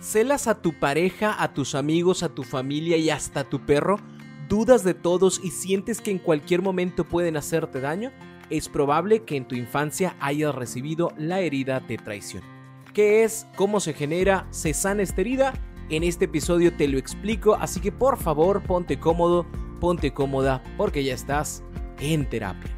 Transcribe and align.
¿Celas 0.00 0.46
a 0.46 0.62
tu 0.62 0.72
pareja, 0.72 1.42
a 1.42 1.52
tus 1.52 1.74
amigos, 1.74 2.22
a 2.22 2.30
tu 2.30 2.42
familia 2.42 2.96
y 2.96 3.10
hasta 3.10 3.40
a 3.40 3.44
tu 3.44 3.66
perro? 3.66 3.98
¿Dudas 4.48 4.82
de 4.82 4.94
todos 4.94 5.42
y 5.44 5.50
sientes 5.50 6.00
que 6.00 6.10
en 6.10 6.18
cualquier 6.18 6.62
momento 6.62 7.04
pueden 7.04 7.36
hacerte 7.36 7.82
daño? 7.82 8.10
Es 8.48 8.70
probable 8.70 9.24
que 9.24 9.36
en 9.36 9.46
tu 9.46 9.56
infancia 9.56 10.16
hayas 10.18 10.54
recibido 10.54 11.12
la 11.18 11.40
herida 11.40 11.80
de 11.80 11.98
traición. 11.98 12.42
¿Qué 12.94 13.24
es? 13.24 13.46
¿Cómo 13.56 13.78
se 13.78 13.92
genera? 13.92 14.46
¿Se 14.50 14.72
sana 14.72 15.02
esta 15.02 15.20
herida? 15.20 15.52
En 15.90 16.02
este 16.02 16.24
episodio 16.24 16.74
te 16.74 16.88
lo 16.88 16.96
explico, 16.96 17.54
así 17.56 17.78
que 17.80 17.92
por 17.92 18.16
favor 18.16 18.62
ponte 18.62 18.98
cómodo, 18.98 19.44
ponte 19.80 20.14
cómoda, 20.14 20.62
porque 20.78 21.04
ya 21.04 21.12
estás 21.12 21.62
en 22.00 22.26
terapia. 22.26 22.70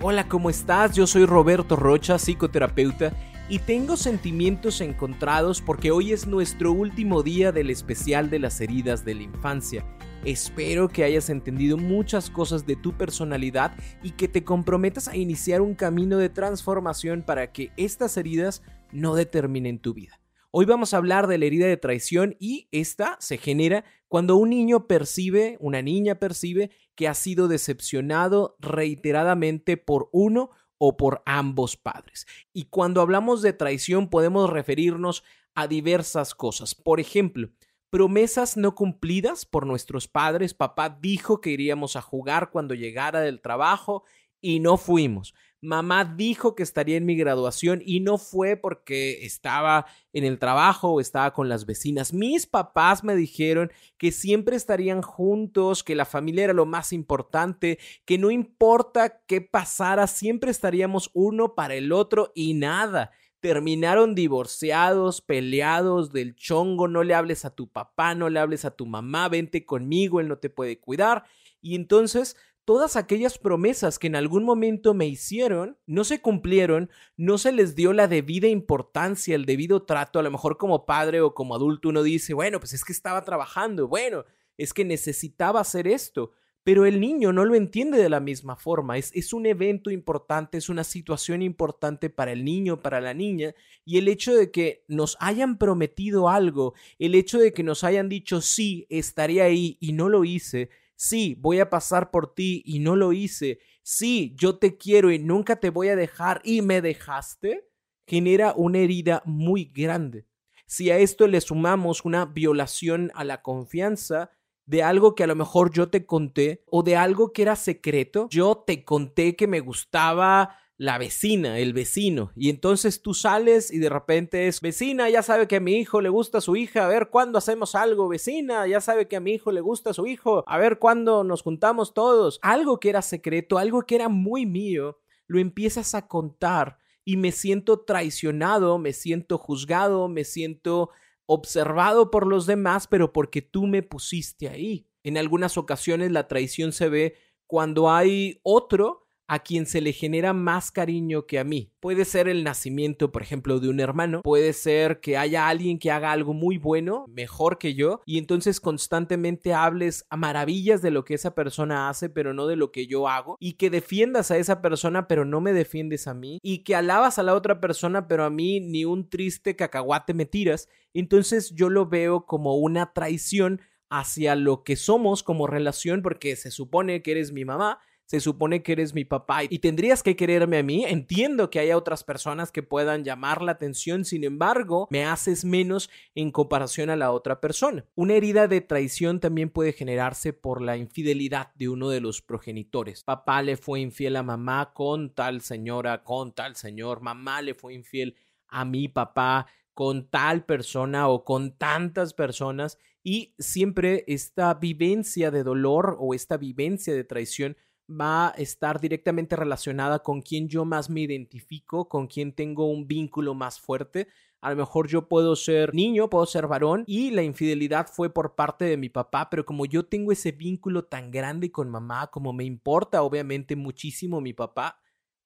Hola, 0.00 0.28
¿cómo 0.28 0.50
estás? 0.50 0.94
Yo 0.94 1.08
soy 1.08 1.26
Roberto 1.26 1.74
Rocha, 1.74 2.16
psicoterapeuta 2.16 3.12
y 3.50 3.60
tengo 3.60 3.96
sentimientos 3.96 4.82
encontrados 4.82 5.62
porque 5.62 5.90
hoy 5.90 6.12
es 6.12 6.26
nuestro 6.26 6.70
último 6.70 7.22
día 7.22 7.50
del 7.50 7.70
especial 7.70 8.28
de 8.28 8.38
las 8.38 8.60
heridas 8.60 9.06
de 9.06 9.14
la 9.14 9.22
infancia. 9.22 9.86
Espero 10.24 10.88
que 10.88 11.04
hayas 11.04 11.30
entendido 11.30 11.78
muchas 11.78 12.28
cosas 12.28 12.66
de 12.66 12.76
tu 12.76 12.98
personalidad 12.98 13.74
y 14.02 14.10
que 14.10 14.28
te 14.28 14.44
comprometas 14.44 15.08
a 15.08 15.16
iniciar 15.16 15.62
un 15.62 15.74
camino 15.74 16.18
de 16.18 16.28
transformación 16.28 17.22
para 17.22 17.50
que 17.52 17.70
estas 17.78 18.18
heridas 18.18 18.62
no 18.92 19.14
determinen 19.14 19.78
tu 19.78 19.94
vida. 19.94 20.20
Hoy 20.50 20.66
vamos 20.66 20.92
a 20.92 20.98
hablar 20.98 21.26
de 21.26 21.38
la 21.38 21.46
herida 21.46 21.66
de 21.66 21.76
traición 21.76 22.36
y 22.38 22.68
esta 22.72 23.16
se 23.20 23.38
genera 23.38 23.84
cuando 24.08 24.36
un 24.36 24.50
niño 24.50 24.86
percibe, 24.86 25.56
una 25.60 25.80
niña 25.80 26.16
percibe 26.16 26.70
que 26.94 27.08
ha 27.08 27.14
sido 27.14 27.48
decepcionado 27.48 28.56
reiteradamente 28.58 29.76
por 29.76 30.08
uno 30.12 30.50
o 30.78 30.96
por 30.96 31.22
ambos 31.26 31.76
padres. 31.76 32.26
Y 32.52 32.64
cuando 32.64 33.00
hablamos 33.00 33.42
de 33.42 33.52
traición 33.52 34.08
podemos 34.08 34.50
referirnos 34.50 35.24
a 35.54 35.66
diversas 35.66 36.34
cosas. 36.34 36.74
Por 36.74 37.00
ejemplo, 37.00 37.50
promesas 37.90 38.56
no 38.56 38.74
cumplidas 38.74 39.44
por 39.44 39.66
nuestros 39.66 40.08
padres. 40.08 40.54
Papá 40.54 40.98
dijo 41.00 41.40
que 41.40 41.50
iríamos 41.50 41.96
a 41.96 42.02
jugar 42.02 42.50
cuando 42.50 42.74
llegara 42.74 43.20
del 43.20 43.40
trabajo 43.40 44.04
y 44.40 44.60
no 44.60 44.76
fuimos. 44.76 45.34
Mamá 45.60 46.04
dijo 46.04 46.54
que 46.54 46.62
estaría 46.62 46.96
en 46.96 47.04
mi 47.04 47.16
graduación 47.16 47.82
y 47.84 47.98
no 47.98 48.16
fue 48.16 48.56
porque 48.56 49.26
estaba 49.26 49.86
en 50.12 50.24
el 50.24 50.38
trabajo 50.38 50.92
o 50.92 51.00
estaba 51.00 51.32
con 51.32 51.48
las 51.48 51.66
vecinas. 51.66 52.12
Mis 52.12 52.46
papás 52.46 53.02
me 53.02 53.16
dijeron 53.16 53.72
que 53.96 54.12
siempre 54.12 54.54
estarían 54.54 55.02
juntos, 55.02 55.82
que 55.82 55.96
la 55.96 56.04
familia 56.04 56.44
era 56.44 56.52
lo 56.52 56.64
más 56.64 56.92
importante, 56.92 57.80
que 58.04 58.18
no 58.18 58.30
importa 58.30 59.20
qué 59.26 59.40
pasara, 59.40 60.06
siempre 60.06 60.52
estaríamos 60.52 61.10
uno 61.12 61.56
para 61.56 61.74
el 61.74 61.90
otro 61.90 62.30
y 62.36 62.54
nada. 62.54 63.10
Terminaron 63.40 64.14
divorciados, 64.14 65.20
peleados 65.20 66.12
del 66.12 66.36
chongo, 66.36 66.86
no 66.86 67.02
le 67.02 67.14
hables 67.14 67.44
a 67.44 67.54
tu 67.54 67.68
papá, 67.68 68.14
no 68.14 68.28
le 68.28 68.38
hables 68.38 68.64
a 68.64 68.72
tu 68.72 68.86
mamá, 68.86 69.28
vente 69.28 69.64
conmigo, 69.64 70.20
él 70.20 70.28
no 70.28 70.38
te 70.38 70.50
puede 70.50 70.78
cuidar. 70.78 71.24
Y 71.60 71.74
entonces 71.74 72.36
todas 72.68 72.96
aquellas 72.96 73.38
promesas 73.38 73.98
que 73.98 74.08
en 74.08 74.14
algún 74.14 74.44
momento 74.44 74.92
me 74.92 75.06
hicieron 75.06 75.78
no 75.86 76.04
se 76.04 76.20
cumplieron, 76.20 76.90
no 77.16 77.38
se 77.38 77.50
les 77.50 77.74
dio 77.74 77.94
la 77.94 78.08
debida 78.08 78.46
importancia, 78.46 79.34
el 79.34 79.46
debido 79.46 79.84
trato, 79.84 80.18
a 80.18 80.22
lo 80.22 80.30
mejor 80.30 80.58
como 80.58 80.84
padre 80.84 81.22
o 81.22 81.32
como 81.32 81.54
adulto 81.54 81.88
uno 81.88 82.02
dice, 82.02 82.34
bueno, 82.34 82.60
pues 82.60 82.74
es 82.74 82.84
que 82.84 82.92
estaba 82.92 83.24
trabajando, 83.24 83.88
bueno, 83.88 84.26
es 84.58 84.74
que 84.74 84.84
necesitaba 84.84 85.60
hacer 85.60 85.88
esto, 85.88 86.32
pero 86.62 86.84
el 86.84 87.00
niño 87.00 87.32
no 87.32 87.46
lo 87.46 87.54
entiende 87.54 87.96
de 87.96 88.10
la 88.10 88.20
misma 88.20 88.54
forma, 88.54 88.98
es, 88.98 89.12
es 89.14 89.32
un 89.32 89.46
evento 89.46 89.90
importante, 89.90 90.58
es 90.58 90.68
una 90.68 90.84
situación 90.84 91.40
importante 91.40 92.10
para 92.10 92.32
el 92.32 92.44
niño, 92.44 92.82
para 92.82 93.00
la 93.00 93.14
niña, 93.14 93.54
y 93.86 93.96
el 93.96 94.08
hecho 94.08 94.34
de 94.34 94.50
que 94.50 94.84
nos 94.88 95.16
hayan 95.20 95.56
prometido 95.56 96.28
algo, 96.28 96.74
el 96.98 97.14
hecho 97.14 97.38
de 97.38 97.54
que 97.54 97.62
nos 97.62 97.82
hayan 97.82 98.10
dicho, 98.10 98.42
sí, 98.42 98.86
estaría 98.90 99.44
ahí 99.44 99.78
y 99.80 99.94
no 99.94 100.10
lo 100.10 100.26
hice, 100.26 100.68
sí, 100.98 101.36
voy 101.38 101.60
a 101.60 101.70
pasar 101.70 102.10
por 102.10 102.34
ti 102.34 102.62
y 102.66 102.80
no 102.80 102.96
lo 102.96 103.12
hice, 103.12 103.60
sí, 103.82 104.34
yo 104.36 104.58
te 104.58 104.76
quiero 104.76 105.10
y 105.10 105.18
nunca 105.18 105.56
te 105.56 105.70
voy 105.70 105.88
a 105.88 105.96
dejar 105.96 106.42
y 106.44 106.60
me 106.60 106.82
dejaste, 106.82 107.68
genera 108.06 108.52
una 108.56 108.78
herida 108.78 109.22
muy 109.24 109.64
grande. 109.64 110.26
Si 110.66 110.90
a 110.90 110.98
esto 110.98 111.26
le 111.28 111.40
sumamos 111.40 112.04
una 112.04 112.26
violación 112.26 113.10
a 113.14 113.24
la 113.24 113.40
confianza, 113.40 114.30
de 114.66 114.82
algo 114.82 115.14
que 115.14 115.24
a 115.24 115.26
lo 115.26 115.34
mejor 115.34 115.72
yo 115.72 115.88
te 115.88 116.04
conté 116.04 116.62
o 116.66 116.82
de 116.82 116.94
algo 116.94 117.32
que 117.32 117.40
era 117.40 117.56
secreto, 117.56 118.28
yo 118.30 118.64
te 118.66 118.84
conté 118.84 119.34
que 119.34 119.46
me 119.46 119.60
gustaba 119.60 120.58
la 120.78 120.96
vecina, 120.96 121.58
el 121.58 121.72
vecino. 121.72 122.30
Y 122.36 122.50
entonces 122.50 123.02
tú 123.02 123.12
sales 123.12 123.72
y 123.72 123.78
de 123.78 123.88
repente 123.88 124.46
es, 124.46 124.60
vecina, 124.60 125.10
ya 125.10 125.24
sabe 125.24 125.48
que 125.48 125.56
a 125.56 125.60
mi 125.60 125.74
hijo 125.74 126.00
le 126.00 126.08
gusta 126.08 126.40
su 126.40 126.54
hija, 126.54 126.84
a 126.84 126.88
ver 126.88 127.10
cuándo 127.10 127.36
hacemos 127.36 127.74
algo, 127.74 128.08
vecina, 128.08 128.64
ya 128.66 128.80
sabe 128.80 129.08
que 129.08 129.16
a 129.16 129.20
mi 129.20 129.32
hijo 129.32 129.50
le 129.50 129.60
gusta 129.60 129.92
su 129.92 130.06
hijo, 130.06 130.44
a 130.46 130.56
ver 130.56 130.78
cuándo 130.78 131.24
nos 131.24 131.42
juntamos 131.42 131.94
todos. 131.94 132.38
Algo 132.42 132.78
que 132.78 132.90
era 132.90 133.02
secreto, 133.02 133.58
algo 133.58 133.82
que 133.82 133.96
era 133.96 134.08
muy 134.08 134.46
mío, 134.46 135.00
lo 135.26 135.40
empiezas 135.40 135.96
a 135.96 136.06
contar 136.06 136.78
y 137.04 137.16
me 137.16 137.32
siento 137.32 137.80
traicionado, 137.80 138.78
me 138.78 138.92
siento 138.92 139.36
juzgado, 139.36 140.08
me 140.08 140.22
siento 140.22 140.90
observado 141.26 142.12
por 142.12 142.24
los 142.24 142.46
demás, 142.46 142.86
pero 142.86 143.12
porque 143.12 143.42
tú 143.42 143.66
me 143.66 143.82
pusiste 143.82 144.48
ahí. 144.48 144.86
En 145.02 145.18
algunas 145.18 145.58
ocasiones 145.58 146.12
la 146.12 146.28
traición 146.28 146.70
se 146.70 146.88
ve 146.88 147.16
cuando 147.46 147.90
hay 147.90 148.38
otro 148.44 149.07
a 149.28 149.40
quien 149.40 149.66
se 149.66 149.82
le 149.82 149.92
genera 149.92 150.32
más 150.32 150.72
cariño 150.72 151.26
que 151.26 151.38
a 151.38 151.44
mí. 151.44 151.70
Puede 151.80 152.06
ser 152.06 152.28
el 152.28 152.42
nacimiento, 152.42 153.12
por 153.12 153.22
ejemplo, 153.22 153.60
de 153.60 153.68
un 153.68 153.78
hermano, 153.78 154.22
puede 154.22 154.54
ser 154.54 155.00
que 155.00 155.18
haya 155.18 155.48
alguien 155.48 155.78
que 155.78 155.90
haga 155.90 156.10
algo 156.10 156.32
muy 156.32 156.56
bueno, 156.56 157.04
mejor 157.08 157.58
que 157.58 157.74
yo, 157.74 158.00
y 158.06 158.16
entonces 158.16 158.58
constantemente 158.58 159.52
hables 159.52 160.06
a 160.08 160.16
maravillas 160.16 160.80
de 160.80 160.90
lo 160.90 161.04
que 161.04 161.14
esa 161.14 161.34
persona 161.34 161.90
hace, 161.90 162.08
pero 162.08 162.32
no 162.32 162.46
de 162.46 162.56
lo 162.56 162.72
que 162.72 162.86
yo 162.86 163.06
hago, 163.06 163.36
y 163.38 163.52
que 163.52 163.68
defiendas 163.68 164.30
a 164.30 164.38
esa 164.38 164.62
persona, 164.62 165.06
pero 165.06 165.26
no 165.26 165.42
me 165.42 165.52
defiendes 165.52 166.08
a 166.08 166.14
mí, 166.14 166.38
y 166.42 166.64
que 166.64 166.74
alabas 166.74 167.18
a 167.18 167.22
la 167.22 167.34
otra 167.34 167.60
persona, 167.60 168.08
pero 168.08 168.24
a 168.24 168.30
mí 168.30 168.60
ni 168.60 168.86
un 168.86 169.10
triste 169.10 169.56
cacahuate 169.56 170.14
me 170.14 170.24
tiras, 170.24 170.68
entonces 170.94 171.54
yo 171.54 171.68
lo 171.68 171.86
veo 171.86 172.24
como 172.24 172.56
una 172.56 172.94
traición 172.94 173.60
hacia 173.90 174.34
lo 174.36 174.64
que 174.64 174.76
somos 174.76 175.22
como 175.22 175.46
relación 175.46 176.02
porque 176.02 176.36
se 176.36 176.50
supone 176.50 177.02
que 177.02 177.12
eres 177.12 177.32
mi 177.32 177.44
mamá 177.44 177.80
se 178.08 178.20
supone 178.20 178.62
que 178.62 178.72
eres 178.72 178.94
mi 178.94 179.04
papá 179.04 179.44
y 179.44 179.58
tendrías 179.58 180.02
que 180.02 180.16
quererme 180.16 180.56
a 180.56 180.62
mí. 180.62 180.86
Entiendo 180.86 181.50
que 181.50 181.60
haya 181.60 181.76
otras 181.76 182.04
personas 182.04 182.50
que 182.50 182.62
puedan 182.62 183.04
llamar 183.04 183.42
la 183.42 183.52
atención, 183.52 184.06
sin 184.06 184.24
embargo, 184.24 184.88
me 184.90 185.04
haces 185.04 185.44
menos 185.44 185.90
en 186.14 186.30
comparación 186.30 186.88
a 186.88 186.96
la 186.96 187.12
otra 187.12 187.42
persona. 187.42 187.84
Una 187.94 188.14
herida 188.14 188.48
de 188.48 188.62
traición 188.62 189.20
también 189.20 189.50
puede 189.50 189.74
generarse 189.74 190.32
por 190.32 190.62
la 190.62 190.78
infidelidad 190.78 191.52
de 191.56 191.68
uno 191.68 191.90
de 191.90 192.00
los 192.00 192.22
progenitores. 192.22 193.04
Papá 193.04 193.42
le 193.42 193.58
fue 193.58 193.80
infiel 193.80 194.16
a 194.16 194.22
mamá 194.22 194.72
con 194.72 195.14
tal 195.14 195.42
señora, 195.42 196.02
con 196.02 196.32
tal 196.32 196.56
señor, 196.56 197.02
mamá 197.02 197.42
le 197.42 197.52
fue 197.52 197.74
infiel 197.74 198.16
a 198.48 198.64
mi 198.64 198.88
papá 198.88 199.46
con 199.74 200.08
tal 200.08 200.46
persona 200.46 201.08
o 201.08 201.24
con 201.24 201.58
tantas 201.58 202.14
personas 202.14 202.78
y 203.04 203.34
siempre 203.38 204.04
esta 204.08 204.54
vivencia 204.54 205.30
de 205.30 205.42
dolor 205.42 205.96
o 206.00 206.14
esta 206.14 206.38
vivencia 206.38 206.94
de 206.94 207.04
traición 207.04 207.56
va 207.88 208.28
a 208.28 208.30
estar 208.32 208.80
directamente 208.80 209.36
relacionada 209.36 210.00
con 210.00 210.20
quien 210.20 210.48
yo 210.48 210.64
más 210.64 210.90
me 210.90 211.00
identifico, 211.00 211.88
con 211.88 212.06
quien 212.06 212.32
tengo 212.32 212.70
un 212.70 212.86
vínculo 212.86 213.34
más 213.34 213.60
fuerte. 213.60 214.08
A 214.40 214.50
lo 214.50 214.56
mejor 214.56 214.88
yo 214.88 215.08
puedo 215.08 215.34
ser 215.34 215.74
niño, 215.74 216.10
puedo 216.10 216.26
ser 216.26 216.46
varón 216.46 216.84
y 216.86 217.10
la 217.10 217.22
infidelidad 217.22 217.88
fue 217.88 218.12
por 218.12 218.34
parte 218.34 218.66
de 218.66 218.76
mi 218.76 218.88
papá, 218.88 219.30
pero 219.30 219.44
como 219.44 219.66
yo 219.66 219.86
tengo 219.86 220.12
ese 220.12 220.32
vínculo 220.32 220.84
tan 220.84 221.10
grande 221.10 221.50
con 221.50 221.70
mamá, 221.70 222.08
como 222.08 222.32
me 222.32 222.44
importa 222.44 223.02
obviamente 223.02 223.56
muchísimo 223.56 224.20
mi 224.20 224.32
papá, 224.32 224.80